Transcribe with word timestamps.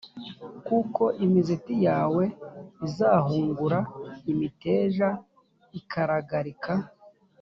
kuko 0.67 1.03
imizeti 1.25 1.73
yawe 1.87 2.23
izahungura 2.87 3.79
imiteja 4.31 5.07
ikaragarika. 5.79 6.73